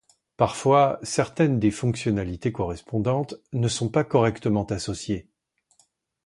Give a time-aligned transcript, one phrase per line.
[0.35, 5.29] Parfois, certaines des fonctionnalités correspondantes ne sont pas correctement associées.